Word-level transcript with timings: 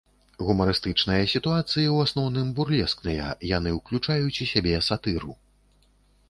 Гумарыстычныя 0.45 1.27
сітуацыі 1.33 1.83
ў 1.93 1.97
асноўным 2.07 2.47
бурлескныя, 2.61 3.27
яны 3.57 3.69
ўключаюць 3.77 4.33
ў 4.33 4.45
сябе 4.55 4.75
сатыру. 4.89 5.39